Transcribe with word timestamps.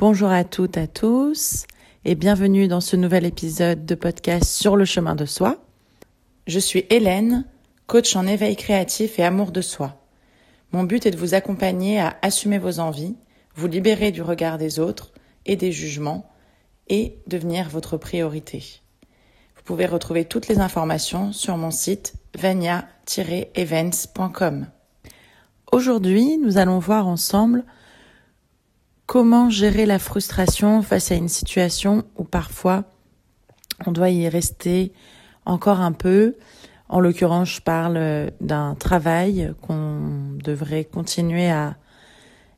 Bonjour 0.00 0.30
à 0.30 0.44
toutes, 0.44 0.78
à 0.78 0.86
tous 0.86 1.66
et 2.06 2.14
bienvenue 2.14 2.68
dans 2.68 2.80
ce 2.80 2.96
nouvel 2.96 3.26
épisode 3.26 3.84
de 3.84 3.94
podcast 3.94 4.44
sur 4.44 4.74
le 4.74 4.86
chemin 4.86 5.14
de 5.14 5.26
soi. 5.26 5.62
Je 6.46 6.58
suis 6.58 6.86
Hélène, 6.88 7.44
coach 7.86 8.16
en 8.16 8.26
éveil 8.26 8.56
créatif 8.56 9.18
et 9.18 9.24
amour 9.24 9.52
de 9.52 9.60
soi. 9.60 10.00
Mon 10.72 10.84
but 10.84 11.04
est 11.04 11.10
de 11.10 11.18
vous 11.18 11.34
accompagner 11.34 12.00
à 12.00 12.16
assumer 12.22 12.58
vos 12.58 12.80
envies, 12.80 13.14
vous 13.54 13.66
libérer 13.66 14.10
du 14.10 14.22
regard 14.22 14.56
des 14.56 14.78
autres 14.78 15.12
et 15.44 15.56
des 15.56 15.70
jugements 15.70 16.30
et 16.88 17.18
devenir 17.26 17.68
votre 17.68 17.98
priorité. 17.98 18.80
Vous 19.54 19.62
pouvez 19.64 19.84
retrouver 19.84 20.24
toutes 20.24 20.48
les 20.48 20.60
informations 20.60 21.34
sur 21.34 21.58
mon 21.58 21.70
site 21.70 22.14
vania-events.com. 22.38 24.66
Aujourd'hui, 25.72 26.38
nous 26.38 26.56
allons 26.56 26.78
voir 26.78 27.06
ensemble 27.06 27.66
comment 29.10 29.50
gérer 29.50 29.86
la 29.86 29.98
frustration 29.98 30.82
face 30.82 31.10
à 31.10 31.16
une 31.16 31.28
situation 31.28 32.04
où 32.16 32.22
parfois 32.22 32.84
on 33.84 33.90
doit 33.90 34.10
y 34.10 34.28
rester 34.28 34.92
encore 35.44 35.80
un 35.80 35.90
peu. 35.90 36.36
En 36.88 37.00
l'occurrence, 37.00 37.56
je 37.56 37.60
parle 37.60 38.30
d'un 38.40 38.76
travail 38.76 39.52
qu'on 39.62 40.38
devrait 40.44 40.84
continuer 40.84 41.50
à 41.50 41.74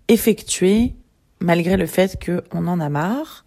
effectuer 0.08 0.94
malgré 1.40 1.78
le 1.78 1.86
fait 1.86 2.22
qu'on 2.22 2.66
en 2.66 2.80
a 2.80 2.90
marre. 2.90 3.46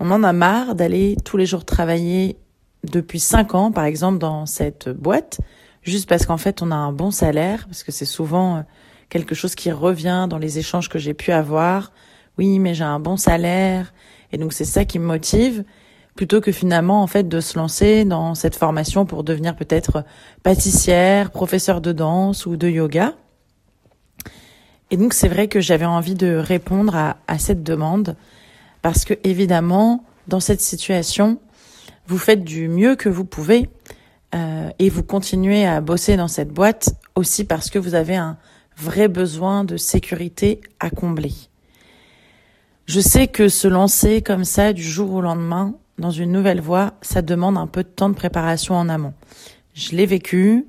On 0.00 0.10
en 0.10 0.24
a 0.24 0.32
marre 0.32 0.74
d'aller 0.74 1.16
tous 1.24 1.36
les 1.36 1.46
jours 1.46 1.64
travailler 1.64 2.36
depuis 2.82 3.20
cinq 3.20 3.54
ans, 3.54 3.70
par 3.70 3.84
exemple, 3.84 4.18
dans 4.18 4.44
cette 4.46 4.88
boîte, 4.88 5.38
juste 5.82 6.08
parce 6.08 6.26
qu'en 6.26 6.36
fait, 6.36 6.62
on 6.62 6.72
a 6.72 6.76
un 6.76 6.90
bon 6.90 7.12
salaire, 7.12 7.66
parce 7.66 7.84
que 7.84 7.92
c'est 7.92 8.04
souvent 8.04 8.64
quelque 9.08 9.36
chose 9.36 9.54
qui 9.54 9.70
revient 9.70 10.26
dans 10.28 10.38
les 10.38 10.58
échanges 10.58 10.88
que 10.88 10.98
j'ai 10.98 11.14
pu 11.14 11.30
avoir 11.30 11.92
oui, 12.40 12.58
mais 12.58 12.72
j'ai 12.72 12.84
un 12.84 13.00
bon 13.00 13.18
salaire. 13.18 13.92
Et 14.32 14.38
donc 14.38 14.54
c'est 14.54 14.64
ça 14.64 14.86
qui 14.86 14.98
me 14.98 15.04
motive 15.04 15.62
plutôt 16.16 16.40
que 16.40 16.52
finalement 16.52 17.02
en 17.02 17.06
fait 17.06 17.28
de 17.28 17.38
se 17.38 17.58
lancer 17.58 18.06
dans 18.06 18.34
cette 18.34 18.56
formation 18.56 19.04
pour 19.04 19.24
devenir 19.24 19.54
peut-être 19.54 20.04
pâtissière, 20.42 21.32
professeur 21.32 21.82
de 21.82 21.92
danse 21.92 22.46
ou 22.46 22.56
de 22.56 22.66
yoga. 22.66 23.12
Et 24.90 24.96
donc 24.96 25.12
c'est 25.12 25.28
vrai 25.28 25.48
que 25.48 25.60
j'avais 25.60 25.84
envie 25.84 26.14
de 26.14 26.34
répondre 26.34 26.96
à, 26.96 27.38
cette 27.38 27.62
demande 27.62 28.16
parce 28.80 29.04
que 29.04 29.12
évidemment 29.22 30.02
dans 30.26 30.40
cette 30.40 30.62
situation 30.62 31.38
vous 32.06 32.18
faites 32.18 32.42
du 32.42 32.68
mieux 32.68 32.96
que 32.96 33.10
vous 33.10 33.26
pouvez 33.26 33.68
euh, 34.34 34.70
et 34.78 34.88
vous 34.88 35.02
continuez 35.02 35.66
à 35.66 35.82
bosser 35.82 36.16
dans 36.16 36.28
cette 36.28 36.54
boîte 36.54 36.88
aussi 37.16 37.44
parce 37.44 37.68
que 37.68 37.78
vous 37.78 37.94
avez 37.94 38.16
un 38.16 38.38
vrai 38.78 39.08
besoin 39.08 39.62
de 39.62 39.76
sécurité 39.76 40.62
à 40.80 40.88
combler. 40.88 41.49
Je 42.92 42.98
sais 42.98 43.28
que 43.28 43.48
se 43.48 43.68
lancer 43.68 44.20
comme 44.20 44.42
ça 44.42 44.72
du 44.72 44.82
jour 44.82 45.12
au 45.12 45.20
lendemain 45.20 45.76
dans 45.98 46.10
une 46.10 46.32
nouvelle 46.32 46.60
voie, 46.60 46.94
ça 47.02 47.22
demande 47.22 47.56
un 47.56 47.68
peu 47.68 47.84
de 47.84 47.88
temps 47.88 48.08
de 48.08 48.16
préparation 48.16 48.74
en 48.74 48.88
amont. 48.88 49.14
Je 49.74 49.94
l'ai 49.94 50.06
vécu, 50.06 50.66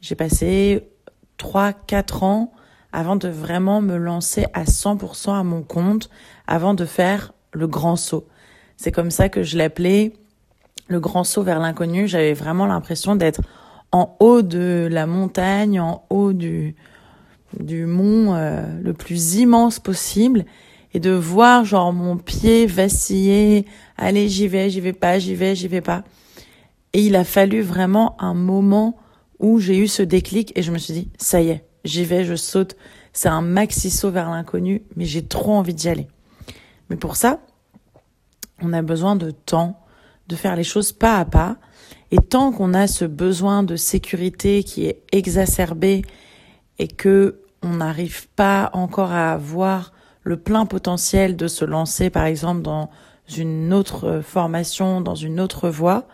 j'ai 0.00 0.14
passé 0.14 0.88
3 1.36 1.74
4 1.74 2.22
ans 2.22 2.54
avant 2.90 3.16
de 3.16 3.28
vraiment 3.28 3.82
me 3.82 3.98
lancer 3.98 4.46
à 4.54 4.64
100% 4.64 5.38
à 5.38 5.44
mon 5.44 5.62
compte, 5.62 6.08
avant 6.46 6.72
de 6.72 6.86
faire 6.86 7.34
le 7.52 7.66
grand 7.66 7.96
saut. 7.96 8.26
C'est 8.78 8.90
comme 8.90 9.10
ça 9.10 9.28
que 9.28 9.42
je 9.42 9.58
l'appelais 9.58 10.14
le 10.86 11.00
grand 11.00 11.22
saut 11.22 11.42
vers 11.42 11.58
l'inconnu. 11.58 12.08
J'avais 12.08 12.32
vraiment 12.32 12.64
l'impression 12.64 13.14
d'être 13.14 13.42
en 13.92 14.16
haut 14.20 14.40
de 14.40 14.88
la 14.90 15.06
montagne, 15.06 15.80
en 15.80 16.02
haut 16.08 16.32
du, 16.32 16.76
du 17.60 17.84
mont 17.84 18.34
euh, 18.36 18.62
le 18.80 18.94
plus 18.94 19.34
immense 19.34 19.78
possible 19.80 20.46
et 20.94 21.00
de 21.00 21.10
voir 21.10 21.64
genre 21.64 21.92
mon 21.92 22.16
pied 22.16 22.66
vaciller, 22.66 23.66
allez 23.96 24.28
j'y 24.28 24.48
vais, 24.48 24.70
j'y 24.70 24.80
vais 24.80 24.92
pas, 24.92 25.18
j'y 25.18 25.34
vais, 25.34 25.54
j'y 25.54 25.68
vais 25.68 25.80
pas. 25.80 26.04
Et 26.92 27.02
il 27.02 27.16
a 27.16 27.24
fallu 27.24 27.60
vraiment 27.60 28.16
un 28.20 28.34
moment 28.34 28.96
où 29.38 29.60
j'ai 29.60 29.78
eu 29.78 29.88
ce 29.88 30.02
déclic 30.02 30.52
et 30.56 30.62
je 30.62 30.72
me 30.72 30.78
suis 30.78 30.94
dit 30.94 31.08
ça 31.18 31.40
y 31.40 31.50
est, 31.50 31.64
j'y 31.84 32.04
vais, 32.04 32.24
je 32.24 32.34
saute. 32.34 32.76
C'est 33.12 33.28
un 33.28 33.42
maxi 33.42 33.90
saut 33.90 34.10
vers 34.10 34.30
l'inconnu, 34.30 34.82
mais 34.96 35.04
j'ai 35.04 35.24
trop 35.24 35.54
envie 35.54 35.74
d'y 35.74 35.88
aller. 35.88 36.08
Mais 36.88 36.96
pour 36.96 37.16
ça, 37.16 37.40
on 38.60 38.72
a 38.72 38.82
besoin 38.82 39.16
de 39.16 39.30
temps, 39.30 39.80
de 40.28 40.36
faire 40.36 40.56
les 40.56 40.64
choses 40.64 40.92
pas 40.92 41.18
à 41.18 41.24
pas. 41.24 41.56
Et 42.10 42.18
tant 42.18 42.52
qu'on 42.52 42.74
a 42.74 42.86
ce 42.86 43.04
besoin 43.04 43.62
de 43.62 43.76
sécurité 43.76 44.62
qui 44.62 44.86
est 44.86 45.02
exacerbé 45.12 46.02
et 46.78 46.88
que 46.88 47.40
on 47.62 47.76
n'arrive 47.76 48.28
pas 48.28 48.70
encore 48.72 49.12
à 49.12 49.32
avoir 49.32 49.92
le 50.28 50.36
plein 50.36 50.66
potentiel 50.66 51.36
de 51.36 51.48
se 51.48 51.64
lancer, 51.64 52.10
par 52.10 52.26
exemple, 52.26 52.60
dans 52.60 52.90
une 53.34 53.72
autre 53.72 54.20
formation, 54.20 55.00
dans 55.00 55.14
une 55.14 55.40
autre 55.40 55.70
voie, 55.70 56.06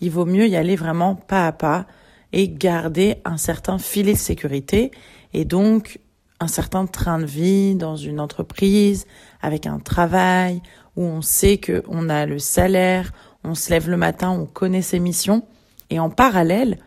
il 0.00 0.12
vaut 0.12 0.24
mieux 0.24 0.46
y 0.46 0.54
aller 0.54 0.76
vraiment 0.76 1.16
pas 1.16 1.48
à 1.48 1.52
pas 1.52 1.86
et 2.32 2.48
garder 2.48 3.16
un 3.24 3.36
certain 3.36 3.78
filet 3.78 4.12
de 4.12 4.18
sécurité 4.18 4.92
et 5.32 5.44
donc 5.44 5.98
un 6.38 6.46
certain 6.46 6.86
train 6.86 7.18
de 7.18 7.24
vie 7.26 7.74
dans 7.74 7.96
une 7.96 8.20
entreprise 8.20 9.06
avec 9.42 9.66
un 9.66 9.80
travail 9.80 10.62
où 10.94 11.02
on 11.02 11.20
sait 11.20 11.58
que 11.58 11.82
on 11.88 12.08
a 12.08 12.24
le 12.24 12.38
salaire, 12.38 13.10
on 13.42 13.56
se 13.56 13.70
lève 13.70 13.90
le 13.90 13.96
matin, 13.96 14.30
on 14.30 14.46
connaît 14.46 14.80
ses 14.80 15.00
missions 15.00 15.44
et 15.90 15.98
en 15.98 16.08
parallèle, 16.08 16.78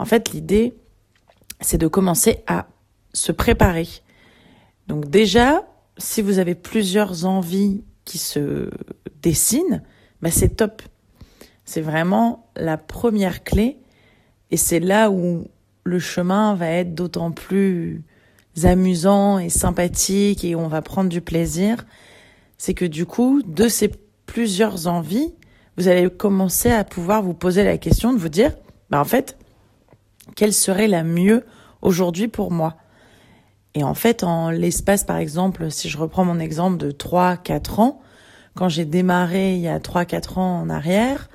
en 0.00 0.04
fait, 0.06 0.32
l'idée 0.32 0.74
c'est 1.60 1.78
de 1.78 1.86
commencer 1.86 2.42
à 2.48 2.66
se 3.12 3.30
préparer. 3.30 3.86
Donc 4.88 5.08
déjà, 5.08 5.62
si 5.98 6.22
vous 6.22 6.38
avez 6.38 6.54
plusieurs 6.54 7.24
envies 7.24 7.84
qui 8.04 8.18
se 8.18 8.70
dessinent, 9.22 9.82
bah 10.22 10.30
c'est 10.30 10.56
top. 10.56 10.82
C'est 11.64 11.80
vraiment 11.80 12.48
la 12.56 12.76
première 12.76 13.42
clé 13.42 13.78
et 14.50 14.56
c'est 14.56 14.80
là 14.80 15.10
où 15.10 15.48
le 15.84 15.98
chemin 15.98 16.54
va 16.54 16.68
être 16.68 16.94
d'autant 16.94 17.32
plus 17.32 18.02
amusant 18.62 19.38
et 19.38 19.48
sympathique 19.48 20.44
et 20.44 20.54
on 20.54 20.68
va 20.68 20.82
prendre 20.82 21.10
du 21.10 21.20
plaisir. 21.20 21.84
C'est 22.58 22.74
que 22.74 22.84
du 22.84 23.04
coup, 23.04 23.42
de 23.42 23.68
ces 23.68 23.90
plusieurs 24.26 24.86
envies, 24.86 25.34
vous 25.76 25.88
allez 25.88 26.08
commencer 26.08 26.70
à 26.70 26.84
pouvoir 26.84 27.22
vous 27.22 27.34
poser 27.34 27.64
la 27.64 27.78
question 27.78 28.12
de 28.12 28.18
vous 28.18 28.28
dire, 28.28 28.52
bah 28.90 29.00
en 29.00 29.04
fait, 29.04 29.36
quelle 30.34 30.54
serait 30.54 30.88
la 30.88 31.04
mieux 31.04 31.44
aujourd'hui 31.82 32.28
pour 32.28 32.50
moi? 32.50 32.76
Et 33.76 33.84
en 33.84 33.92
fait, 33.92 34.24
en 34.24 34.48
l'espace, 34.48 35.04
par 35.04 35.18
exemple, 35.18 35.70
si 35.70 35.90
je 35.90 35.98
reprends 35.98 36.24
mon 36.24 36.40
exemple 36.40 36.78
de 36.78 36.90
3-4 36.90 37.80
ans, 37.82 38.00
quand 38.54 38.70
j'ai 38.70 38.86
démarré 38.86 39.54
il 39.54 39.60
y 39.60 39.68
a 39.68 39.78
3-4 39.78 40.38
ans 40.38 40.60
en 40.62 40.70
arrière, 40.70 41.28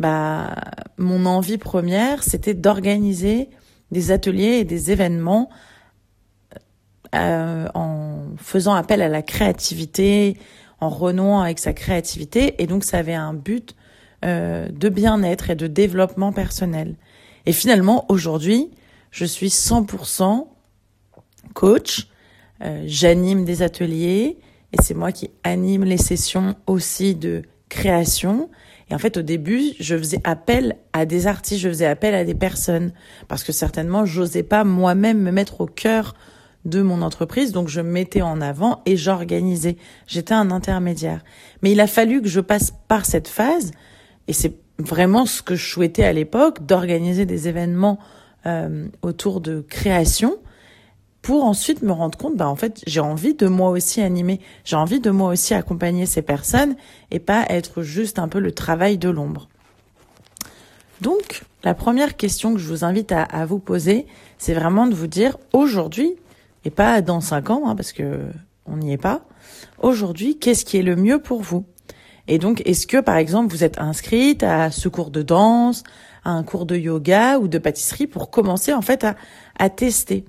bah, 0.00 0.56
mon 0.98 1.24
envie 1.24 1.56
première, 1.56 2.24
c'était 2.24 2.52
d'organiser 2.52 3.48
des 3.92 4.10
ateliers 4.10 4.58
et 4.58 4.64
des 4.64 4.90
événements 4.90 5.48
euh, 7.14 7.68
en 7.74 8.24
faisant 8.38 8.74
appel 8.74 9.00
à 9.00 9.08
la 9.08 9.22
créativité, 9.22 10.38
en 10.80 10.88
renouant 10.88 11.42
avec 11.42 11.60
sa 11.60 11.72
créativité. 11.72 12.60
Et 12.60 12.66
donc, 12.66 12.82
ça 12.82 12.98
avait 12.98 13.14
un 13.14 13.34
but 13.34 13.76
euh, 14.24 14.68
de 14.68 14.88
bien-être 14.88 15.50
et 15.50 15.54
de 15.54 15.68
développement 15.68 16.32
personnel. 16.32 16.96
Et 17.46 17.52
finalement, 17.52 18.04
aujourd'hui, 18.08 18.72
je 19.12 19.24
suis 19.24 19.50
100% 19.50 20.48
coach. 21.56 22.06
Euh, 22.62 22.84
j'anime 22.86 23.44
des 23.44 23.62
ateliers 23.62 24.38
et 24.72 24.82
c'est 24.82 24.94
moi 24.94 25.10
qui 25.10 25.30
anime 25.42 25.84
les 25.84 25.96
sessions 25.96 26.54
aussi 26.66 27.14
de 27.14 27.42
création. 27.68 28.50
Et 28.88 28.94
en 28.94 28.98
fait, 28.98 29.16
au 29.16 29.22
début, 29.22 29.72
je 29.80 29.96
faisais 29.96 30.20
appel 30.22 30.76
à 30.92 31.06
des 31.06 31.26
artistes, 31.26 31.60
je 31.60 31.68
faisais 31.68 31.86
appel 31.86 32.14
à 32.14 32.24
des 32.24 32.34
personnes 32.34 32.92
parce 33.26 33.42
que 33.42 33.52
certainement, 33.52 34.04
j'osais 34.04 34.44
pas 34.44 34.62
moi-même 34.62 35.20
me 35.20 35.32
mettre 35.32 35.60
au 35.60 35.66
cœur 35.66 36.14
de 36.66 36.82
mon 36.82 37.00
entreprise, 37.00 37.52
donc 37.52 37.68
je 37.68 37.80
me 37.80 37.90
mettais 37.90 38.22
en 38.22 38.40
avant 38.40 38.82
et 38.86 38.96
j'organisais. 38.96 39.76
J'étais 40.06 40.34
un 40.34 40.50
intermédiaire. 40.50 41.22
Mais 41.62 41.72
il 41.72 41.80
a 41.80 41.86
fallu 41.86 42.20
que 42.20 42.28
je 42.28 42.40
passe 42.40 42.72
par 42.88 43.06
cette 43.06 43.28
phase, 43.28 43.70
et 44.28 44.32
c'est 44.32 44.54
vraiment 44.78 45.26
ce 45.26 45.42
que 45.42 45.54
je 45.54 45.64
souhaitais 45.64 46.04
à 46.04 46.12
l'époque, 46.12 46.66
d'organiser 46.66 47.24
des 47.24 47.48
événements 47.48 47.98
euh, 48.46 48.88
autour 49.02 49.40
de 49.40 49.60
création, 49.60 50.38
pour 51.26 51.42
ensuite 51.44 51.82
me 51.82 51.90
rendre 51.90 52.16
compte, 52.16 52.36
bah 52.36 52.48
en 52.48 52.54
fait, 52.54 52.84
j'ai 52.86 53.00
envie 53.00 53.34
de 53.34 53.48
moi 53.48 53.70
aussi 53.70 54.00
animer, 54.00 54.38
j'ai 54.64 54.76
envie 54.76 55.00
de 55.00 55.10
moi 55.10 55.32
aussi 55.32 55.54
accompagner 55.54 56.06
ces 56.06 56.22
personnes 56.22 56.76
et 57.10 57.18
pas 57.18 57.44
être 57.48 57.82
juste 57.82 58.20
un 58.20 58.28
peu 58.28 58.38
le 58.38 58.52
travail 58.52 58.96
de 58.96 59.08
l'ombre. 59.08 59.48
Donc, 61.00 61.42
la 61.64 61.74
première 61.74 62.16
question 62.16 62.54
que 62.54 62.60
je 62.60 62.68
vous 62.68 62.84
invite 62.84 63.10
à, 63.10 63.44
vous 63.44 63.58
poser, 63.58 64.06
c'est 64.38 64.54
vraiment 64.54 64.86
de 64.86 64.94
vous 64.94 65.08
dire 65.08 65.36
aujourd'hui, 65.52 66.14
et 66.64 66.70
pas 66.70 67.02
dans 67.02 67.20
cinq 67.20 67.50
ans, 67.50 67.64
hein, 67.66 67.74
parce 67.74 67.92
que 67.92 68.20
on 68.64 68.76
n'y 68.76 68.92
est 68.92 68.96
pas, 68.96 69.22
aujourd'hui, 69.82 70.38
qu'est-ce 70.38 70.64
qui 70.64 70.76
est 70.76 70.82
le 70.82 70.94
mieux 70.94 71.18
pour 71.18 71.42
vous? 71.42 71.64
Et 72.28 72.38
donc, 72.38 72.62
est-ce 72.66 72.86
que, 72.86 73.00
par 73.00 73.16
exemple, 73.16 73.50
vous 73.50 73.64
êtes 73.64 73.80
inscrite 73.80 74.44
à 74.44 74.70
ce 74.70 74.88
cours 74.88 75.10
de 75.10 75.22
danse, 75.22 75.82
à 76.24 76.30
un 76.30 76.44
cours 76.44 76.66
de 76.66 76.76
yoga 76.76 77.40
ou 77.40 77.48
de 77.48 77.58
pâtisserie 77.58 78.06
pour 78.06 78.30
commencer, 78.30 78.72
en 78.72 78.80
fait, 78.80 79.02
à, 79.02 79.16
à 79.58 79.70
tester? 79.70 80.24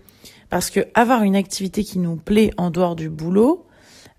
Parce 0.50 0.70
que 0.70 0.82
avoir 0.94 1.24
une 1.24 1.36
activité 1.36 1.84
qui 1.84 2.00
nous 2.00 2.16
plaît 2.16 2.52
en 2.58 2.70
dehors 2.70 2.96
du 2.96 3.10
boulot, 3.10 3.66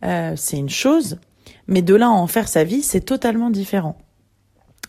euh, 0.04 0.34
c'est 0.36 0.58
une 0.58 0.68
chose. 0.68 1.18
Mais 1.66 1.82
de 1.82 1.94
là 1.94 2.06
à 2.06 2.10
en 2.10 2.26
faire 2.26 2.48
sa 2.48 2.64
vie, 2.64 2.82
c'est 2.82 3.00
totalement 3.00 3.50
différent. 3.50 3.98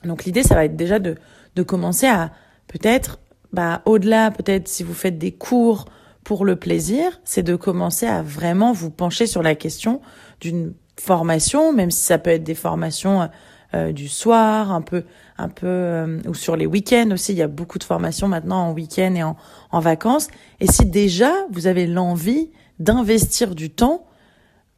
Donc 0.03 0.25
l'idée, 0.25 0.43
ça 0.43 0.55
va 0.55 0.65
être 0.65 0.75
déjà 0.75 0.99
de, 0.99 1.15
de 1.55 1.63
commencer 1.63 2.07
à 2.07 2.31
peut-être, 2.67 3.19
bah, 3.51 3.81
au-delà, 3.85 4.31
peut-être 4.31 4.67
si 4.67 4.83
vous 4.83 4.93
faites 4.93 5.17
des 5.17 5.31
cours 5.31 5.85
pour 6.23 6.45
le 6.45 6.55
plaisir, 6.55 7.19
c'est 7.23 7.43
de 7.43 7.55
commencer 7.55 8.05
à 8.05 8.21
vraiment 8.21 8.71
vous 8.71 8.91
pencher 8.91 9.25
sur 9.25 9.41
la 9.41 9.55
question 9.55 10.01
d'une 10.41 10.73
formation, 10.99 11.73
même 11.73 11.91
si 11.91 12.03
ça 12.03 12.17
peut 12.17 12.29
être 12.29 12.43
des 12.43 12.55
formations 12.55 13.29
euh, 13.73 13.91
du 13.91 14.07
soir, 14.07 14.71
un 14.71 14.81
peu, 14.81 15.03
un 15.37 15.49
peu, 15.49 15.67
euh, 15.67 16.19
ou 16.27 16.33
sur 16.33 16.55
les 16.55 16.65
week-ends 16.65 17.11
aussi. 17.11 17.33
Il 17.33 17.37
y 17.37 17.43
a 17.43 17.47
beaucoup 17.47 17.79
de 17.79 17.83
formations 17.83 18.27
maintenant 18.27 18.69
en 18.69 18.73
week-end 18.73 19.13
et 19.15 19.23
en, 19.23 19.35
en 19.71 19.79
vacances. 19.79 20.27
Et 20.59 20.67
si 20.67 20.85
déjà 20.85 21.31
vous 21.51 21.67
avez 21.67 21.87
l'envie 21.87 22.49
d'investir 22.79 23.55
du 23.55 23.69
temps 23.69 24.05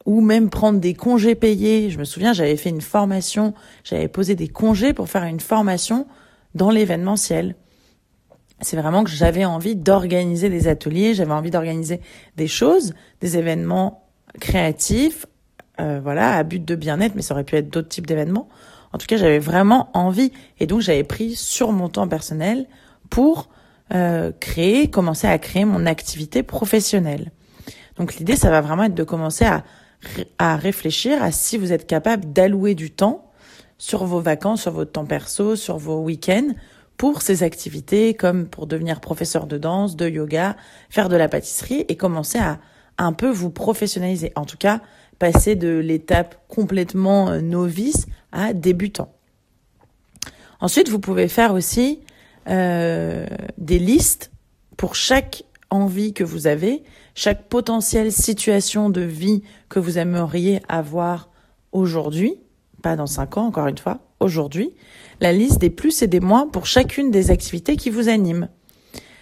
ou 0.04 0.20
même 0.20 0.50
prendre 0.50 0.80
des 0.80 0.94
congés 0.94 1.34
payés. 1.34 1.90
Je 1.90 1.98
me 1.98 2.04
souviens, 2.04 2.32
j'avais 2.32 2.56
fait 2.56 2.70
une 2.70 2.80
formation, 2.80 3.54
j'avais 3.84 4.08
posé 4.08 4.34
des 4.34 4.48
congés 4.48 4.92
pour 4.92 5.08
faire 5.08 5.24
une 5.24 5.40
formation 5.40 6.06
dans 6.54 6.70
l'événementiel. 6.70 7.54
C'est 8.60 8.76
vraiment 8.76 9.04
que 9.04 9.10
j'avais 9.10 9.44
envie 9.44 9.74
d'organiser 9.74 10.48
des 10.48 10.68
ateliers, 10.68 11.14
j'avais 11.14 11.32
envie 11.32 11.50
d'organiser 11.50 12.00
des 12.36 12.46
choses, 12.46 12.94
des 13.20 13.36
événements 13.36 14.08
créatifs, 14.40 15.26
euh, 15.80 16.00
voilà, 16.02 16.36
à 16.36 16.42
but 16.42 16.64
de 16.64 16.74
bien-être, 16.74 17.14
mais 17.14 17.22
ça 17.22 17.34
aurait 17.34 17.44
pu 17.44 17.56
être 17.56 17.70
d'autres 17.70 17.88
types 17.88 18.06
d'événements. 18.06 18.48
En 18.92 18.98
tout 18.98 19.06
cas, 19.06 19.16
j'avais 19.16 19.38
vraiment 19.38 19.88
envie, 19.94 20.32
et 20.60 20.66
donc 20.66 20.80
j'avais 20.80 21.04
pris 21.04 21.34
sur 21.34 21.72
mon 21.72 21.88
temps 21.88 22.08
personnel 22.08 22.66
pour 23.10 23.48
euh, 23.94 24.32
créer, 24.40 24.90
commencer 24.90 25.26
à 25.26 25.38
créer 25.38 25.64
mon 25.64 25.86
activité 25.86 26.42
professionnelle. 26.42 27.32
Donc 27.96 28.16
l'idée, 28.16 28.36
ça 28.36 28.50
va 28.50 28.60
vraiment 28.60 28.84
être 28.84 28.94
de 28.94 29.04
commencer 29.04 29.44
à 29.44 29.64
à 30.38 30.56
réfléchir 30.56 31.22
à 31.22 31.30
si 31.30 31.58
vous 31.58 31.72
êtes 31.72 31.86
capable 31.86 32.32
d'allouer 32.32 32.74
du 32.74 32.90
temps 32.90 33.30
sur 33.78 34.04
vos 34.04 34.20
vacances, 34.20 34.62
sur 34.62 34.72
votre 34.72 34.92
temps 34.92 35.04
perso, 35.04 35.56
sur 35.56 35.78
vos 35.78 36.00
week-ends 36.02 36.54
pour 36.96 37.22
ces 37.22 37.42
activités 37.42 38.14
comme 38.14 38.46
pour 38.46 38.66
devenir 38.66 39.00
professeur 39.00 39.46
de 39.46 39.58
danse, 39.58 39.96
de 39.96 40.08
yoga, 40.08 40.56
faire 40.90 41.08
de 41.08 41.16
la 41.16 41.28
pâtisserie 41.28 41.84
et 41.88 41.96
commencer 41.96 42.38
à 42.38 42.58
un 42.98 43.12
peu 43.12 43.30
vous 43.30 43.50
professionnaliser. 43.50 44.32
En 44.36 44.44
tout 44.44 44.58
cas, 44.58 44.80
passer 45.22 45.54
de 45.54 45.78
l'étape 45.78 46.34
complètement 46.48 47.30
euh, 47.30 47.40
novice 47.40 48.06
à 48.32 48.52
débutant. 48.52 49.14
Ensuite, 50.58 50.88
vous 50.88 50.98
pouvez 50.98 51.28
faire 51.28 51.54
aussi 51.54 52.00
euh, 52.48 53.24
des 53.56 53.78
listes 53.78 54.32
pour 54.76 54.96
chaque 54.96 55.44
envie 55.70 56.12
que 56.12 56.24
vous 56.24 56.48
avez, 56.48 56.82
chaque 57.14 57.48
potentielle 57.48 58.10
situation 58.10 58.90
de 58.90 59.02
vie 59.02 59.44
que 59.68 59.78
vous 59.78 59.96
aimeriez 59.96 60.60
avoir 60.68 61.30
aujourd'hui, 61.70 62.34
pas 62.82 62.96
dans 62.96 63.06
cinq 63.06 63.36
ans, 63.36 63.46
encore 63.46 63.68
une 63.68 63.78
fois, 63.78 64.00
aujourd'hui, 64.18 64.74
la 65.20 65.32
liste 65.32 65.60
des 65.60 65.70
plus 65.70 66.02
et 66.02 66.08
des 66.08 66.18
moins 66.18 66.48
pour 66.48 66.66
chacune 66.66 67.12
des 67.12 67.30
activités 67.30 67.76
qui 67.76 67.90
vous 67.90 68.08
animent. 68.08 68.48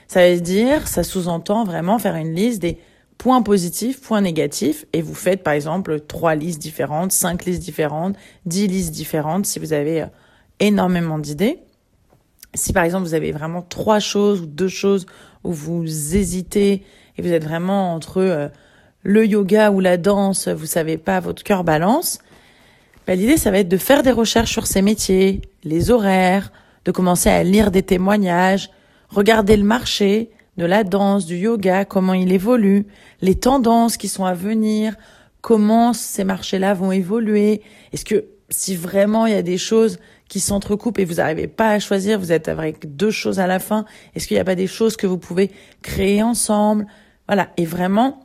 Ça 0.09 0.33
veut 0.33 0.41
dire, 0.41 0.89
ça 0.89 1.03
sous-entend 1.03 1.65
vraiment 1.65 1.99
faire 1.99 2.17
une 2.17 2.35
liste 2.35 2.63
des 2.63 2.79
points 3.21 3.43
positifs, 3.43 4.01
points 4.01 4.23
négatifs, 4.23 4.87
et 4.95 5.03
vous 5.03 5.15
faites 5.15 5.43
par 5.43 5.53
exemple 5.53 6.01
trois 6.01 6.35
listes 6.35 6.59
différentes, 6.59 7.13
cinq 7.13 7.45
listes 7.45 7.61
différentes, 7.61 8.17
dix 8.47 8.67
listes 8.67 8.93
différentes 8.93 9.45
si 9.45 9.59
vous 9.59 9.75
avez 9.75 10.01
euh, 10.01 10.07
énormément 10.59 11.19
d'idées. 11.19 11.59
Si 12.55 12.73
par 12.73 12.83
exemple 12.83 13.05
vous 13.05 13.13
avez 13.13 13.31
vraiment 13.31 13.61
trois 13.61 13.99
choses 13.99 14.41
ou 14.41 14.47
deux 14.47 14.69
choses 14.69 15.05
où 15.45 15.53
vous 15.53 15.85
hésitez 16.17 16.83
et 17.19 17.23
vous 17.23 17.31
êtes 17.31 17.45
vraiment 17.45 17.93
entre 17.93 18.23
euh, 18.23 18.49
le 19.03 19.27
yoga 19.27 19.71
ou 19.71 19.81
la 19.81 19.99
danse, 19.99 20.49
vous 20.49 20.65
savez 20.65 20.97
pas, 20.97 21.21
votre 21.21 21.43
cœur 21.43 21.63
balance, 21.63 22.21
bah, 23.07 23.17
l'idée 23.17 23.37
ça 23.37 23.51
va 23.51 23.59
être 23.59 23.69
de 23.69 23.77
faire 23.77 24.03
des 24.03 24.13
recherches 24.13 24.53
sur 24.53 24.67
ces 24.67 24.81
métiers, 24.81 25.43
les 25.63 25.91
horaires, 25.91 26.53
de 26.87 26.91
commencer 26.91 27.29
à 27.29 27.45
lire 27.45 27.71
des 27.71 27.83
témoignages, 27.83 28.71
regarder 29.11 29.59
le 29.59 29.65
marché 29.65 30.31
de 30.61 30.67
la 30.67 30.85
danse, 30.85 31.25
du 31.25 31.39
yoga, 31.39 31.87
comment 31.87 32.13
il 32.13 32.31
évolue, 32.33 32.85
les 33.23 33.35
tendances 33.35 33.97
qui 33.97 34.09
sont 34.09 34.27
à 34.27 34.35
venir, 34.35 34.95
comment 35.41 35.95
ces 35.95 36.23
marchés-là 36.23 36.75
vont 36.75 36.93
évoluer. 36.93 37.63
Est-ce 37.95 38.05
que 38.05 38.27
si 38.51 38.77
vraiment 38.77 39.25
il 39.25 39.33
y 39.33 39.37
a 39.37 39.43
des 39.43 39.57
choses 39.57 39.99
qui 40.29 40.39
s'entrecoupent 40.39 40.99
et 40.99 41.07
vous 41.07 41.15
n'arrivez 41.15 41.47
pas 41.47 41.71
à 41.71 41.79
choisir, 41.79 42.21
vous 42.21 42.31
êtes 42.31 42.49
avec 42.49 42.95
deux 42.95 43.11
choses 43.11 43.41
à 43.41 43.47
la 43.47 43.59
fin, 43.59 43.87
est-ce 44.15 44.29
qu'il 44.29 44.37
n'y 44.37 44.41
a 44.43 44.45
pas 44.45 44.55
des 44.55 44.67
choses 44.67 44.99
que 44.99 45.07
vous 45.07 45.17
pouvez 45.17 45.51
créer 45.81 46.23
ensemble? 46.23 46.87
Voilà, 47.27 47.49
et 47.57 47.65
vraiment, 47.65 48.21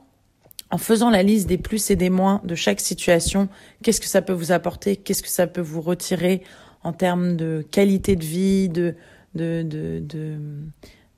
en 0.71 0.77
faisant 0.77 1.09
la 1.09 1.23
liste 1.23 1.47
des 1.47 1.57
plus 1.57 1.89
et 1.89 1.95
des 1.95 2.09
moins 2.09 2.41
de 2.43 2.55
chaque 2.55 2.81
situation, 2.81 3.47
qu'est-ce 3.81 4.01
que 4.01 4.07
ça 4.07 4.21
peut 4.21 4.33
vous 4.33 4.51
apporter, 4.51 4.97
qu'est-ce 4.97 5.23
que 5.23 5.29
ça 5.29 5.47
peut 5.47 5.61
vous 5.61 5.79
retirer 5.79 6.43
en 6.83 6.91
termes 6.91 7.37
de 7.37 7.65
qualité 7.71 8.17
de 8.17 8.25
vie, 8.25 8.67
de, 8.67 8.93
de, 9.35 9.63
de, 9.63 9.99
de, 10.01 10.37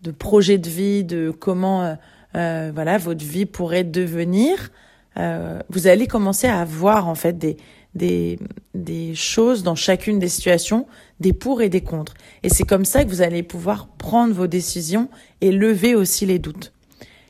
de 0.01 0.11
projet 0.11 0.57
de 0.57 0.69
vie, 0.69 1.03
de 1.03 1.31
comment 1.31 1.83
euh, 1.83 1.95
euh 2.35 2.71
voilà 2.73 2.97
votre 2.97 3.23
vie 3.23 3.45
pourrait 3.45 3.83
devenir, 3.83 4.69
euh, 5.17 5.59
vous 5.69 5.88
allez 5.88 6.07
commencer 6.07 6.47
à 6.47 6.59
avoir 6.59 7.07
en 7.07 7.15
fait 7.15 7.38
des, 7.38 7.57
des, 7.95 8.39
des 8.75 9.15
choses 9.15 9.63
dans 9.63 9.75
chacune 9.75 10.19
des 10.19 10.29
situations, 10.29 10.85
des 11.19 11.33
pour 11.33 11.61
et 11.61 11.69
des 11.69 11.81
contre. 11.81 12.13
Et 12.44 12.49
c'est 12.49 12.63
comme 12.63 12.85
ça 12.85 13.03
que 13.03 13.09
vous 13.09 13.21
allez 13.21 13.44
pouvoir 13.44 13.88
prendre 13.88 14.33
vos 14.33 14.47
décisions 14.47 15.09
et 15.41 15.51
lever 15.51 15.95
aussi 15.95 16.25
les 16.25 16.39
doutes. 16.39 16.73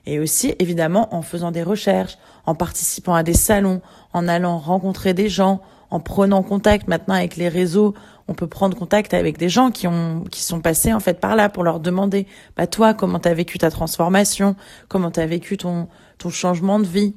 Et 0.06 0.20
aussi, 0.20 0.56
évidemment, 0.60 1.14
en 1.14 1.22
faisant 1.22 1.52
des 1.52 1.64
recherches, 1.64 2.18
en 2.46 2.56
participant 2.56 3.14
à 3.14 3.24
des 3.24 3.34
salons, 3.34 3.82
en 4.14 4.28
allant 4.28 4.58
rencontrer 4.58 5.14
des 5.14 5.28
gens, 5.28 5.62
en 5.90 6.00
prenant 6.00 6.44
contact 6.44 6.88
maintenant 6.88 7.16
avec 7.16 7.38
les 7.38 7.50
réseaux, 7.50 7.94
on 8.28 8.34
peut 8.34 8.48
prendre 8.48 8.78
contact 8.78 9.14
avec 9.14 9.38
des 9.38 9.50
gens 9.50 9.72
qui 9.72 9.88
ont 9.88 10.24
qui 10.32 10.42
sont 10.42 10.60
passés 10.60 10.94
en 10.94 11.00
fait 11.00 11.20
par 11.20 11.36
là 11.36 11.50
pour 11.50 11.64
leur 11.64 11.80
demander 11.80 12.28
bah 12.56 12.68
toi 12.68 12.94
comment 12.94 13.20
tu 13.20 13.30
as 13.30 13.34
vécu 13.34 13.58
ta 13.58 13.72
transformation, 13.72 14.56
comment 14.90 15.12
tu 15.12 15.20
as 15.20 15.26
vécu 15.26 15.58
ton 15.58 15.88
ton 16.18 16.30
changement 16.30 16.80
de 16.80 16.86
vie? 16.86 17.16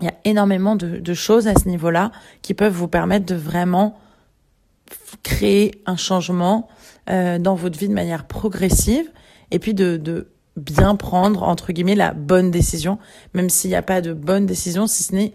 Il 0.00 0.06
y 0.06 0.08
a 0.08 0.14
énormément 0.24 0.74
de, 0.74 1.14
choses 1.14 1.46
à 1.46 1.54
ce 1.54 1.68
niveau-là 1.68 2.10
qui 2.42 2.52
peuvent 2.52 2.72
vous 2.72 2.88
permettre 2.88 3.26
de 3.26 3.36
vraiment 3.36 3.96
créer 5.22 5.80
un 5.86 5.96
changement 5.96 6.68
euh, 7.08 7.38
dans 7.38 7.54
votre 7.54 7.78
vie 7.78 7.88
de 7.88 7.94
manière 7.94 8.26
progressive 8.26 9.08
et 9.52 9.60
puis 9.60 9.72
de, 9.72 9.96
de 9.96 10.32
bien 10.56 10.96
prendre, 10.96 11.44
entre 11.44 11.72
guillemets, 11.72 11.94
la 11.94 12.12
bonne 12.12 12.50
décision, 12.50 12.98
même 13.34 13.48
s'il 13.48 13.70
n'y 13.70 13.76
a 13.76 13.82
pas 13.82 14.00
de 14.00 14.12
bonne 14.12 14.46
décision, 14.46 14.86
si 14.86 15.04
ce 15.04 15.14
n'est 15.14 15.34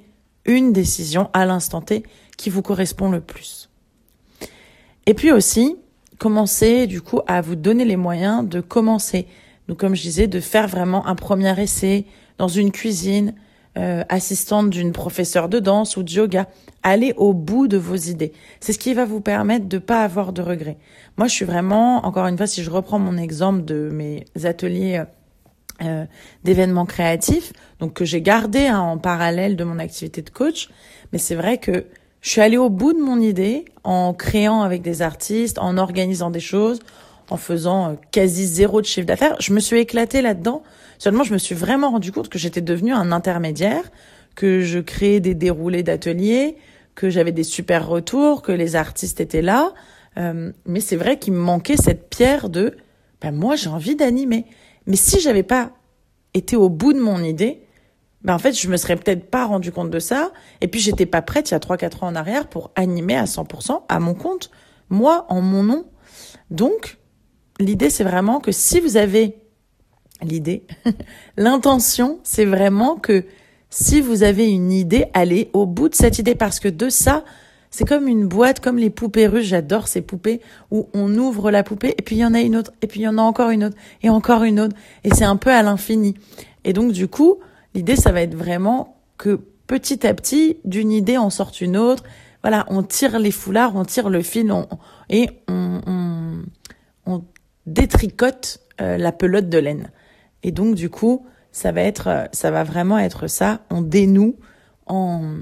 une 0.50 0.74
décision 0.74 1.30
à 1.34 1.46
l'instant 1.46 1.82
T 1.82 2.04
qui 2.38 2.50
vous 2.50 2.62
correspond 2.62 3.10
le 3.10 3.22
plus. 3.22 3.70
Et 5.06 5.14
puis 5.14 5.32
aussi, 5.32 5.76
commencer 6.18 6.88
du 6.88 7.02
coup 7.02 7.22
à 7.28 7.42
vous 7.42 7.56
donner 7.56 7.86
les 7.86 7.96
moyens 7.96 8.48
de 8.48 8.60
commencer. 8.60 9.28
Donc 9.68 9.78
comme 9.78 9.96
je 9.96 10.02
disais, 10.02 10.28
de 10.28 10.40
faire 10.40 10.68
vraiment 10.68 11.06
un 11.08 11.16
premier 11.16 11.58
essai 11.62 12.06
dans 12.38 12.48
une 12.48 12.72
cuisine, 12.72 13.36
euh, 13.78 14.04
assistante 14.10 14.72
d'une 14.72 14.92
professeure 14.92 15.48
de 15.48 15.60
danse 15.60 15.96
ou 15.96 16.04
de 16.04 16.10
yoga. 16.10 16.48
Allez 16.82 17.14
au 17.18 17.34
bout 17.34 17.68
de 17.68 17.78
vos 17.78 17.96
idées. 17.96 18.34
C'est 18.60 18.74
ce 18.74 18.80
qui 18.80 18.94
va 18.94 19.06
vous 19.06 19.22
permettre 19.22 19.68
de 19.68 19.78
pas 19.78 20.04
avoir 20.04 20.34
de 20.34 20.42
regrets. 20.42 20.78
Moi, 21.18 21.28
je 21.28 21.34
suis 21.34 21.46
vraiment, 21.46 22.06
encore 22.06 22.26
une 22.26 22.36
fois, 22.36 22.48
si 22.48 22.64
je 22.64 22.72
reprends 22.72 23.00
mon 23.00 23.18
exemple 23.18 23.64
de 23.64 23.90
mes 23.94 24.26
ateliers 24.44 25.04
euh, 25.82 26.06
d'événements 26.44 26.86
créatifs, 26.86 27.54
donc 27.80 27.94
que 27.94 28.06
j'ai 28.06 28.22
gardé 28.22 28.68
hein, 28.68 28.80
en 28.80 28.98
parallèle 28.98 29.56
de 29.56 29.64
mon 29.64 29.80
activité 29.80 30.22
de 30.22 30.30
coach, 30.30 30.70
mais 31.12 31.20
c'est 31.20 31.36
vrai 31.36 31.58
que 31.58 31.86
je 32.22 32.30
suis 32.30 32.42
allée 32.42 32.58
au 32.58 32.70
bout 32.70 32.94
de 32.94 33.00
mon 33.00 33.20
idée 33.20 33.66
en 33.84 34.14
créant 34.14 34.62
avec 34.62 34.82
des 34.82 35.02
artistes, 35.02 35.58
en 35.58 35.78
organisant 35.78 36.32
des 36.32 36.42
choses, 36.42 36.80
en 37.30 37.38
faisant 37.38 37.92
euh, 37.92 37.94
quasi 38.12 38.46
zéro 38.46 38.82
de 38.82 38.86
chiffre 38.86 39.08
d'affaires. 39.08 39.36
Je 39.40 39.54
me 39.54 39.60
suis 39.60 39.80
éclatée 39.80 40.22
là-dedans 40.22 40.64
Seulement, 41.00 41.24
je 41.24 41.32
me 41.32 41.38
suis 41.38 41.56
vraiment 41.56 41.92
rendu 41.92 42.12
compte 42.12 42.28
que 42.28 42.38
j'étais 42.38 42.62
devenue 42.62 42.92
un 42.92 43.14
intermédiaire, 43.14 43.90
que 44.36 44.60
je 44.60 44.80
créais 44.80 45.22
des 45.22 45.34
déroulés 45.34 45.82
d'ateliers, 45.82 46.58
que 46.94 47.10
j'avais 47.10 47.32
des 47.32 47.46
super 47.46 47.88
retours, 47.88 48.42
que 48.42 48.52
les 48.52 48.76
artistes 48.76 49.22
étaient 49.22 49.42
là. 49.42 49.74
Euh, 50.18 50.52
mais 50.66 50.82
c'est 50.82 50.98
vrai 50.98 51.18
qu'il 51.18 51.34
me 51.34 51.40
manquait 51.40 51.78
cette 51.78 52.10
pierre 52.10 52.50
de, 52.50 52.76
ben 53.22 53.32
moi 53.32 53.56
j'ai 53.56 53.70
envie 53.70 53.96
d'animer. 53.96 54.46
Mais 54.90 54.98
si 54.98 55.22
j'avais 55.22 55.44
pas 55.44 55.72
été 56.34 56.58
au 56.58 56.68
bout 56.68 56.92
de 56.92 57.00
mon 57.00 57.24
idée, 57.24 57.62
ben 58.24 58.36
en 58.36 58.38
je 58.38 58.68
me 58.68 58.76
serais 58.76 58.98
peut-être 58.98 59.30
pas 59.30 59.46
rendu 59.46 59.72
compte 59.72 59.90
de 59.90 60.00
ça. 60.00 60.32
Et 60.60 60.68
puis 60.68 60.82
j'étais 60.82 61.06
pas 61.06 61.22
prête 61.22 61.52
il 61.52 61.54
y 61.54 61.56
a 61.56 61.60
3-4 61.60 62.04
ans 62.04 62.08
en 62.08 62.16
arrière 62.16 62.48
pour 62.50 62.72
animer 62.76 63.16
à 63.16 63.24
100% 63.24 63.84
à 63.88 64.00
mon 64.00 64.14
compte, 64.14 64.52
moi 64.90 65.26
en 65.30 65.42
mon 65.42 65.64
nom. 65.64 65.86
Donc 66.52 66.98
l'idée 67.60 67.90
c'est 67.90 68.04
vraiment 68.04 68.42
que 68.42 68.52
si 68.52 68.82
vous 68.82 68.98
avez 68.98 69.38
l'idée. 70.22 70.66
L'intention, 71.38 72.20
c'est 72.24 72.46
vraiment 72.46 72.98
que 72.98 73.26
si 73.70 74.02
vous 74.02 74.24
avez 74.24 74.50
une 74.50 74.72
idée, 74.72 75.06
allez 75.14 75.50
au 75.54 75.66
bout 75.66 75.90
de 75.90 75.96
cette 75.96 76.20
idée 76.20 76.36
parce 76.36 76.60
que 76.60 76.68
de 76.68 76.90
ça, 76.90 77.24
c'est 77.72 77.88
comme 77.88 78.08
une 78.08 78.28
boîte, 78.28 78.60
comme 78.60 78.78
les 78.78 78.90
poupées 78.90 79.28
russes. 79.28 79.46
J'adore 79.46 79.88
ces 79.88 80.02
poupées 80.02 80.42
où 80.72 80.90
on 80.94 81.16
ouvre 81.18 81.52
la 81.52 81.64
poupée 81.64 81.94
et 81.98 82.02
puis 82.02 82.16
il 82.16 82.20
y 82.20 82.26
en 82.26 82.34
a 82.34 82.42
une 82.42 82.56
autre 82.56 82.72
et 82.82 82.88
puis 82.88 83.02
il 83.02 83.04
y 83.04 83.08
en 83.08 83.18
a 83.18 83.22
encore 83.22 83.50
une 83.50 83.64
autre 83.64 83.78
et 84.02 84.10
encore 84.10 84.44
une 84.44 84.60
autre 84.60 84.76
et 85.04 85.14
c'est 85.14 85.26
un 85.26 85.36
peu 85.36 85.52
à 85.52 85.62
l'infini. 85.62 86.16
Et 86.64 86.74
donc 86.74 86.92
du 86.92 87.08
coup, 87.08 87.40
l'idée, 87.74 87.96
ça 87.96 88.12
va 88.12 88.22
être 88.22 88.36
vraiment 88.36 88.98
que 89.18 89.40
petit 89.68 90.06
à 90.08 90.14
petit, 90.14 90.58
d'une 90.66 90.92
idée 90.92 91.18
en 91.18 91.30
sorte 91.30 91.62
une 91.62 91.78
autre. 91.78 92.04
voilà, 92.42 92.66
on 92.70 92.82
tire 92.82 93.20
les 93.20 93.32
foulards, 93.32 93.76
on 93.76 93.86
tire 93.86 94.10
le 94.10 94.22
fil, 94.22 94.52
et 95.10 95.30
on, 95.48 95.82
on, 95.86 96.42
on 97.06 97.24
détricote 97.68 98.62
euh, 98.82 98.98
la 98.98 99.12
pelote 99.12 99.50
de 99.50 99.58
laine. 99.58 99.92
Et 100.42 100.52
donc 100.52 100.76
du 100.76 100.90
coup, 100.90 101.26
ça 101.52 101.72
va 101.72 101.82
être, 101.82 102.08
euh, 102.08 102.26
ça 102.32 102.50
va 102.50 102.64
vraiment 102.64 102.98
être 102.98 103.28
ça. 103.28 103.62
On 103.70 103.82
dénoue 103.82 104.36
en 104.88 105.38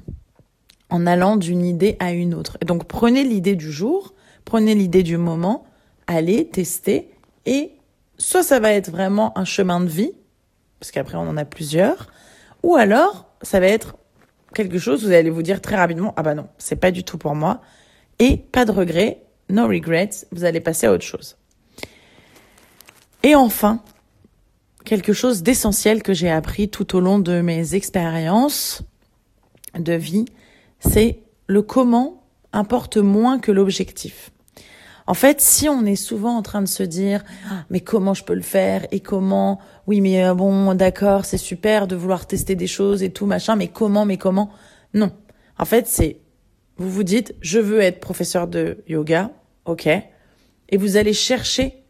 en 0.89 1.05
allant 1.05 1.35
d'une 1.35 1.65
idée 1.65 1.97
à 1.99 2.11
une 2.11 2.33
autre. 2.33 2.57
Et 2.61 2.65
donc 2.65 2.85
prenez 2.85 3.23
l'idée 3.23 3.55
du 3.55 3.71
jour, 3.71 4.13
prenez 4.45 4.75
l'idée 4.75 5.03
du 5.03 5.17
moment, 5.17 5.65
allez 6.07 6.47
tester 6.47 7.09
et 7.45 7.71
soit 8.17 8.43
ça 8.43 8.59
va 8.59 8.71
être 8.71 8.89
vraiment 8.89 9.37
un 9.37 9.45
chemin 9.45 9.79
de 9.79 9.89
vie 9.89 10.11
parce 10.79 10.91
qu'après 10.91 11.17
on 11.17 11.27
en 11.27 11.37
a 11.37 11.45
plusieurs, 11.45 12.07
ou 12.63 12.75
alors 12.75 13.29
ça 13.41 13.59
va 13.59 13.67
être 13.67 13.97
quelque 14.53 14.79
chose 14.79 15.03
vous 15.03 15.11
allez 15.11 15.29
vous 15.29 15.43
dire 15.43 15.61
très 15.61 15.75
rapidement 15.75 16.13
ah 16.15 16.23
bah 16.23 16.33
non 16.33 16.47
c'est 16.57 16.77
pas 16.77 16.91
du 16.91 17.03
tout 17.03 17.17
pour 17.17 17.35
moi 17.35 17.61
et 18.19 18.37
pas 18.37 18.65
de 18.65 18.71
regret, 18.71 19.23
no 19.49 19.67
regrets, 19.67 20.09
vous 20.31 20.43
allez 20.43 20.59
passer 20.59 20.87
à 20.87 20.91
autre 20.91 21.03
chose. 21.03 21.37
Et 23.23 23.35
enfin, 23.35 23.83
quelque 24.85 25.13
chose 25.13 25.43
d'essentiel 25.43 26.01
que 26.01 26.13
j'ai 26.13 26.29
appris 26.29 26.69
tout 26.69 26.95
au 26.95 26.99
long 26.99 27.19
de 27.19 27.41
mes 27.41 27.75
expériences 27.75 28.81
de 29.77 29.93
vie, 29.93 30.25
c'est 30.79 31.23
le 31.47 31.61
comment 31.61 32.23
importe 32.53 32.97
moins 32.97 33.39
que 33.39 33.51
l'objectif. 33.51 34.31
En 35.09 35.13
fait, 35.13 35.39
si 35.39 35.69
on 35.69 35.85
est 35.85 35.95
souvent 35.95 36.35
en 36.35 36.41
train 36.41 36.61
de 36.61 36.67
se 36.67 36.83
dire 36.83 37.23
ah, 37.49 37.63
mais 37.69 37.79
comment 37.79 38.13
je 38.13 38.25
peux 38.25 38.35
le 38.35 38.41
faire 38.41 38.85
et 38.91 38.99
comment 38.99 39.59
oui 39.87 40.01
mais 40.01 40.25
euh, 40.25 40.33
bon 40.33 40.75
d'accord 40.75 41.23
c'est 41.23 41.37
super 41.37 41.87
de 41.87 41.95
vouloir 41.95 42.27
tester 42.27 42.55
des 42.55 42.67
choses 42.67 43.03
et 43.03 43.09
tout 43.09 43.25
machin 43.25 43.55
mais 43.55 43.69
comment 43.69 44.05
mais 44.05 44.17
comment? 44.17 44.49
Non 44.93 45.11
en 45.57 45.65
fait 45.65 45.87
c'est 45.87 46.19
vous 46.75 46.89
vous 46.89 47.03
dites 47.03 47.35
je 47.39 47.59
veux 47.59 47.79
être 47.79 48.01
professeur 48.01 48.47
de 48.49 48.83
yoga 48.89 49.31
ok 49.63 49.87
et 49.87 50.77
vous 50.77 50.97
allez 50.97 51.13
chercher 51.13 51.83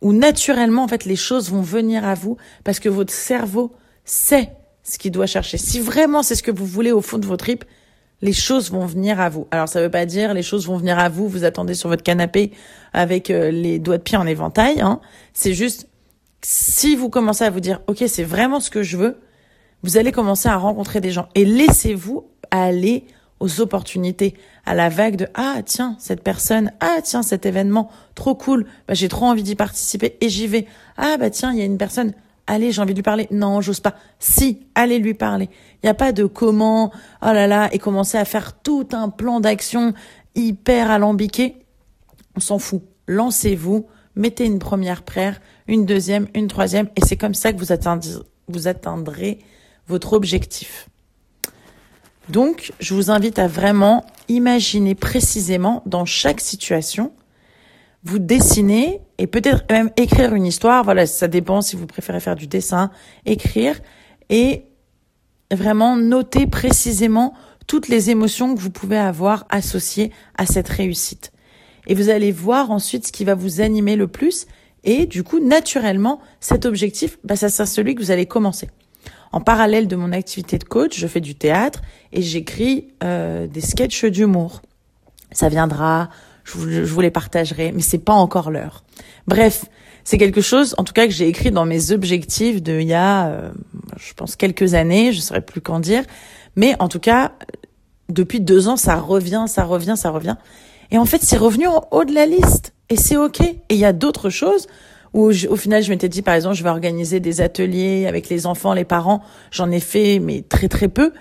où 0.00 0.14
naturellement 0.14 0.84
en 0.84 0.88
fait 0.88 1.04
les 1.04 1.16
choses 1.16 1.50
vont 1.50 1.60
venir 1.60 2.06
à 2.06 2.14
vous 2.14 2.38
parce 2.64 2.80
que 2.80 2.88
votre 2.88 3.12
cerveau 3.12 3.74
sait 4.04 4.52
ce 4.88 4.98
qu'il 4.98 5.12
doit 5.12 5.26
chercher. 5.26 5.58
Si 5.58 5.80
vraiment 5.80 6.22
c'est 6.22 6.34
ce 6.34 6.42
que 6.42 6.50
vous 6.50 6.66
voulez 6.66 6.92
au 6.92 7.00
fond 7.00 7.18
de 7.18 7.26
votre 7.26 7.44
tripes, 7.44 7.64
les 8.20 8.32
choses 8.32 8.70
vont 8.70 8.86
venir 8.86 9.20
à 9.20 9.28
vous. 9.28 9.46
Alors 9.50 9.68
ça 9.68 9.80
veut 9.80 9.90
pas 9.90 10.06
dire 10.06 10.34
les 10.34 10.42
choses 10.42 10.66
vont 10.66 10.76
venir 10.76 10.98
à 10.98 11.08
vous, 11.08 11.28
vous 11.28 11.44
attendez 11.44 11.74
sur 11.74 11.88
votre 11.88 12.02
canapé 12.02 12.52
avec 12.92 13.30
euh, 13.30 13.50
les 13.50 13.78
doigts 13.78 13.98
de 13.98 14.02
pied 14.02 14.16
en 14.16 14.26
éventail. 14.26 14.80
Hein. 14.80 15.00
C'est 15.32 15.54
juste 15.54 15.88
si 16.42 16.96
vous 16.96 17.10
commencez 17.10 17.44
à 17.44 17.50
vous 17.50 17.60
dire 17.60 17.80
ok 17.86 18.04
c'est 18.06 18.24
vraiment 18.24 18.60
ce 18.60 18.70
que 18.70 18.82
je 18.82 18.96
veux, 18.96 19.20
vous 19.82 19.96
allez 19.96 20.12
commencer 20.12 20.48
à 20.48 20.56
rencontrer 20.56 21.00
des 21.00 21.10
gens 21.10 21.28
et 21.34 21.44
laissez-vous 21.44 22.28
aller 22.50 23.04
aux 23.40 23.60
opportunités, 23.60 24.34
à 24.66 24.74
la 24.74 24.88
vague 24.88 25.16
de 25.16 25.28
ah 25.34 25.60
tiens 25.64 25.96
cette 26.00 26.22
personne, 26.22 26.72
ah 26.80 26.96
tiens 27.02 27.22
cet 27.22 27.46
événement, 27.46 27.88
trop 28.16 28.34
cool, 28.34 28.66
bah, 28.88 28.94
j'ai 28.94 29.08
trop 29.08 29.26
envie 29.26 29.44
d'y 29.44 29.54
participer 29.54 30.16
et 30.20 30.28
j'y 30.28 30.46
vais. 30.46 30.66
Ah 30.96 31.16
bah 31.18 31.30
tiens 31.30 31.52
il 31.52 31.58
y 31.58 31.62
a 31.62 31.64
une 31.64 31.78
personne, 31.78 32.12
allez 32.48 32.72
j'ai 32.72 32.82
envie 32.82 32.94
de 32.94 32.98
lui 32.98 33.04
parler, 33.04 33.28
non 33.30 33.60
j'ose 33.60 33.78
pas. 33.78 33.94
Si 34.18 34.66
allez 34.74 34.98
lui 34.98 35.14
parler. 35.14 35.48
Il 35.82 35.86
n'y 35.86 35.90
a 35.90 35.94
pas 35.94 36.10
de 36.10 36.24
comment, 36.24 36.90
oh 37.22 37.26
là 37.26 37.46
là 37.46 37.68
et 37.72 37.78
commencer 37.78 38.18
à 38.18 38.24
faire 38.24 38.60
tout 38.60 38.88
un 38.92 39.08
plan 39.08 39.38
d'action 39.38 39.94
hyper 40.34 40.90
alambiqué. 40.90 41.56
On 42.36 42.40
s'en 42.40 42.58
fout. 42.58 42.82
Lancez-vous, 43.06 43.86
mettez 44.16 44.44
une 44.44 44.58
première 44.58 45.02
prière, 45.02 45.40
une 45.68 45.86
deuxième, 45.86 46.26
une 46.34 46.48
troisième 46.48 46.88
et 46.96 47.00
c'est 47.06 47.16
comme 47.16 47.34
ça 47.34 47.52
que 47.52 47.58
vous 47.58 47.72
atteindrez, 47.72 48.10
vous 48.48 48.66
atteindrez 48.66 49.38
votre 49.86 50.12
objectif. 50.14 50.88
Donc, 52.28 52.72
je 52.78 52.92
vous 52.92 53.10
invite 53.10 53.38
à 53.38 53.48
vraiment 53.48 54.04
imaginer 54.28 54.94
précisément 54.94 55.82
dans 55.86 56.04
chaque 56.04 56.40
situation, 56.40 57.12
vous 58.08 58.18
dessiner 58.18 59.00
et 59.18 59.26
peut-être 59.26 59.64
même 59.70 59.90
écrire 59.96 60.34
une 60.34 60.46
histoire. 60.46 60.82
Voilà, 60.84 61.06
ça 61.06 61.28
dépend 61.28 61.60
si 61.60 61.76
vous 61.76 61.86
préférez 61.86 62.20
faire 62.20 62.36
du 62.36 62.46
dessin, 62.46 62.90
écrire 63.26 63.78
et 64.30 64.64
vraiment 65.52 65.96
noter 65.96 66.46
précisément 66.46 67.34
toutes 67.66 67.88
les 67.88 68.10
émotions 68.10 68.54
que 68.54 68.60
vous 68.60 68.70
pouvez 68.70 68.98
avoir 68.98 69.46
associées 69.50 70.10
à 70.36 70.46
cette 70.46 70.68
réussite. 70.68 71.32
Et 71.86 71.94
vous 71.94 72.08
allez 72.08 72.32
voir 72.32 72.70
ensuite 72.70 73.06
ce 73.06 73.12
qui 73.12 73.24
va 73.24 73.34
vous 73.34 73.60
animer 73.60 73.96
le 73.96 74.08
plus. 74.08 74.46
Et 74.84 75.06
du 75.06 75.22
coup, 75.22 75.40
naturellement, 75.40 76.20
cet 76.40 76.64
objectif, 76.64 77.18
bah, 77.24 77.36
ça 77.36 77.48
sera 77.48 77.66
celui 77.66 77.94
que 77.94 78.02
vous 78.02 78.10
allez 78.10 78.26
commencer. 78.26 78.68
En 79.32 79.40
parallèle 79.40 79.88
de 79.88 79.96
mon 79.96 80.12
activité 80.12 80.56
de 80.56 80.64
coach, 80.64 80.98
je 80.98 81.06
fais 81.06 81.20
du 81.20 81.34
théâtre 81.34 81.82
et 82.12 82.22
j'écris 82.22 82.88
euh, 83.04 83.46
des 83.46 83.60
sketchs 83.60 84.06
d'humour. 84.06 84.62
Ça 85.32 85.50
viendra, 85.50 86.08
je 86.48 86.58
vous, 86.58 86.70
je 86.70 86.92
vous 86.92 87.00
les 87.00 87.10
partagerai, 87.10 87.72
mais 87.72 87.82
c'est 87.82 87.98
pas 87.98 88.14
encore 88.14 88.50
l'heure. 88.50 88.84
Bref, 89.26 89.66
c'est 90.04 90.18
quelque 90.18 90.40
chose, 90.40 90.74
en 90.78 90.84
tout 90.84 90.92
cas, 90.92 91.06
que 91.06 91.12
j'ai 91.12 91.28
écrit 91.28 91.50
dans 91.50 91.66
mes 91.66 91.90
objectifs 91.90 92.62
de 92.62 92.80
il 92.80 92.88
y 92.88 92.94
a, 92.94 93.28
euh, 93.28 93.50
je 93.98 94.14
pense, 94.14 94.36
quelques 94.36 94.74
années, 94.74 95.12
je 95.12 95.20
saurais 95.20 95.42
plus 95.42 95.60
qu'en 95.60 95.80
dire. 95.80 96.04
Mais 96.56 96.74
en 96.78 96.88
tout 96.88 97.00
cas, 97.00 97.32
depuis 98.08 98.40
deux 98.40 98.68
ans, 98.68 98.76
ça 98.76 98.96
revient, 98.96 99.44
ça 99.46 99.64
revient, 99.64 99.94
ça 99.96 100.10
revient. 100.10 100.36
Et 100.90 100.98
en 100.98 101.04
fait, 101.04 101.22
c'est 101.22 101.36
revenu 101.36 101.66
en 101.66 101.86
haut 101.90 102.04
de 102.04 102.14
la 102.14 102.24
liste. 102.24 102.72
Et 102.88 102.96
c'est 102.96 103.18
OK. 103.18 103.40
Et 103.42 103.58
il 103.68 103.76
y 103.76 103.84
a 103.84 103.92
d'autres 103.92 104.30
choses 104.30 104.66
où 105.14 105.30
au 105.30 105.56
final 105.56 105.82
je 105.82 105.88
m'étais 105.88 106.10
dit 106.10 106.20
par 106.20 106.34
exemple 106.34 106.54
je 106.54 106.62
vais 106.62 106.68
organiser 106.68 107.18
des 107.18 107.40
ateliers 107.40 108.06
avec 108.06 108.28
les 108.28 108.44
enfants, 108.44 108.74
les 108.74 108.84
parents, 108.84 109.22
j'en 109.50 109.70
ai 109.70 109.80
fait 109.80 110.18
mais 110.18 110.42
très 110.42 110.68
très 110.68 110.88
peu 110.88 111.12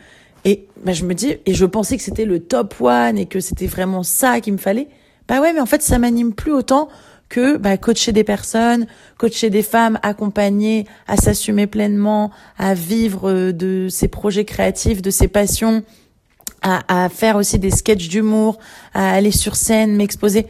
et 0.43 0.67
ben, 0.83 0.93
je 0.93 1.05
me 1.05 1.13
dis 1.13 1.37
et 1.45 1.53
je 1.53 1.65
pensais 1.65 1.97
que 1.97 2.03
c'était 2.03 2.25
le 2.25 2.39
top 2.39 2.75
one 2.79 3.17
et 3.17 3.25
que 3.27 3.39
c'était 3.39 3.65
vraiment 3.65 4.03
ça 4.03 4.39
qu'il 4.41 4.53
me 4.53 4.57
fallait. 4.57 4.87
Bah 5.27 5.41
ouais 5.41 5.53
mais 5.53 5.59
en 5.59 5.65
fait 5.65 5.81
ça 5.81 5.97
m'anime 5.99 6.33
plus 6.33 6.53
autant 6.53 6.89
que 7.29 7.57
bah, 7.57 7.77
coacher 7.77 8.11
des 8.13 8.23
personnes, 8.23 8.87
coacher 9.17 9.49
des 9.49 9.61
femmes, 9.63 9.99
accompagner 10.01 10.87
à 11.07 11.17
s'assumer 11.17 11.67
pleinement, 11.67 12.31
à 12.57 12.73
vivre 12.73 13.51
de 13.51 13.87
ses 13.89 14.07
projets 14.07 14.45
créatifs, 14.45 15.01
de 15.01 15.09
ses 15.09 15.27
passions, 15.27 15.83
à, 16.61 17.05
à 17.05 17.09
faire 17.09 17.35
aussi 17.35 17.59
des 17.59 17.71
sketchs 17.71 18.07
d'humour, 18.07 18.59
à 18.93 19.11
aller 19.11 19.31
sur 19.31 19.55
scène, 19.55 19.95
m'exposer. 19.95 20.47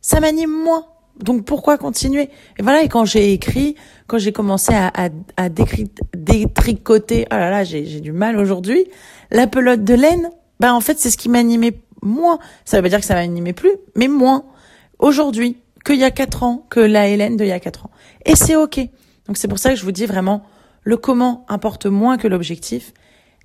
Ça 0.00 0.20
m'anime 0.20 0.50
moins. 0.50 0.86
Donc 1.18 1.44
pourquoi 1.44 1.78
continuer? 1.78 2.30
Et 2.58 2.62
voilà, 2.62 2.82
et 2.82 2.88
quand 2.88 3.04
j'ai 3.04 3.32
écrit, 3.32 3.76
quand 4.06 4.18
j'ai 4.18 4.32
commencé 4.32 4.74
à, 4.74 4.88
à, 4.88 5.10
à 5.36 5.48
détricoter, 5.48 7.26
oh 7.30 7.34
là 7.36 7.50
là, 7.50 7.64
j'ai 7.64 8.00
du 8.00 8.12
mal 8.12 8.38
aujourd'hui, 8.38 8.86
la 9.30 9.46
pelote 9.46 9.84
de 9.84 9.94
laine, 9.94 10.30
ben 10.58 10.72
en 10.72 10.80
fait 10.80 10.98
c'est 10.98 11.10
ce 11.10 11.16
qui 11.16 11.28
m'animait 11.28 11.78
moins. 12.04 12.38
Ça 12.64 12.76
veut 12.76 12.82
pas 12.82 12.88
dire 12.88 13.00
que 13.00 13.06
ça 13.06 13.14
m'animait 13.14 13.52
plus, 13.52 13.72
mais 13.96 14.08
moins. 14.08 14.44
Aujourd'hui, 14.98 15.56
qu'il 15.84 15.96
y 15.96 16.04
a 16.04 16.10
quatre 16.10 16.42
ans, 16.42 16.66
que 16.70 16.80
la 16.80 17.08
Hélène 17.08 17.36
de 17.36 17.44
il 17.44 17.48
y 17.48 17.52
a 17.52 17.60
quatre 17.60 17.86
ans. 17.86 17.90
Et 18.24 18.36
c'est 18.36 18.56
ok. 18.56 18.78
Donc 19.26 19.36
c'est 19.36 19.48
pour 19.48 19.58
ça 19.58 19.70
que 19.70 19.76
je 19.76 19.84
vous 19.84 19.92
dis 19.92 20.06
vraiment, 20.06 20.44
le 20.82 20.96
comment 20.96 21.44
importe 21.48 21.86
moins 21.86 22.18
que 22.18 22.28
l'objectif 22.28 22.92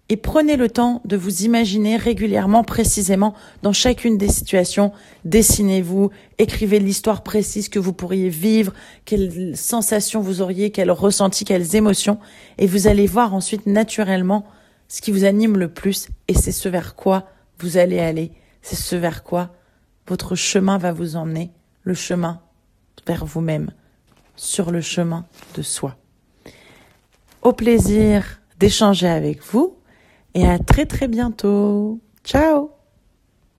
et 0.10 0.18
prenez 0.18 0.58
le 0.58 0.70
temps 0.70 1.02
de 1.06 1.16
vous 1.16 1.44
imaginer 1.44 1.96
régulièrement, 1.96 2.64
précisément, 2.64 3.36
dans 3.62 3.74
chacune 3.74 4.18
des 4.18 4.28
situations. 4.28 4.92
Dessinez-vous, 5.24 6.10
écrivez 6.40 6.80
l'histoire 6.80 7.22
précise 7.22 7.70
que 7.70 7.78
vous 7.78 7.94
pourriez 7.94 8.30
vivre, 8.30 8.74
quelles 9.06 9.56
sensations 9.56 10.20
vous 10.20 10.42
auriez, 10.42 10.72
quels 10.72 10.90
ressentis, 10.90 11.46
quelles 11.46 11.76
émotions, 11.76 12.18
et 12.58 12.66
vous 12.66 12.88
allez 12.88 13.06
voir 13.06 13.36
ensuite 13.36 13.68
naturellement 13.68 14.46
ce 14.88 15.02
qui 15.02 15.12
vous 15.12 15.26
anime 15.26 15.58
le 15.58 15.72
plus, 15.72 16.08
et 16.28 16.34
c'est 16.34 16.52
ce 16.52 16.68
vers 16.68 16.96
quoi 16.96 17.28
vous 17.60 17.78
allez 17.78 18.00
aller, 18.00 18.32
c'est 18.62 18.76
ce 18.76 18.96
vers 18.96 19.24
quoi 19.24 19.52
votre 20.08 20.36
chemin 20.36 20.78
va 20.78 20.92
vous 20.92 21.16
emmener, 21.16 21.52
le 21.84 21.94
chemin 21.94 22.42
vers 23.06 23.26
vous-même, 23.26 23.72
sur 24.36 24.72
le 24.72 24.82
chemin 24.82 25.26
de 25.56 25.62
soi. 25.62 25.96
Au 27.42 27.54
plaisir 27.54 28.42
d'échanger 28.58 29.08
avec 29.08 29.44
vous 29.44 29.78
et 30.34 30.48
à 30.48 30.60
très 30.60 30.86
très 30.86 31.08
bientôt. 31.08 32.00
Ciao 32.24 32.79